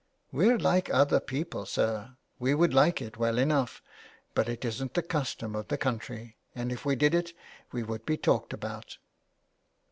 *' 0.19 0.21
We're 0.31 0.57
like 0.57 0.89
other 0.89 1.19
people, 1.19 1.67
sir. 1.67 2.17
We 2.39 2.55
would 2.55 2.73
like 2.73 3.03
it 3.03 3.17
well 3.17 3.37
enough, 3.37 3.83
but 4.33 4.49
it 4.49 4.65
isn't 4.65 4.95
the 4.95 5.03
custom 5.03 5.55
of 5.55 5.67
the 5.67 5.77
country, 5.77 6.37
and 6.55 6.71
if 6.71 6.85
we 6.85 6.95
did 6.95 7.13
it 7.13 7.33
we 7.71 7.83
would 7.83 8.03
be 8.03 8.17
talked 8.17 8.51
about." 8.51 8.97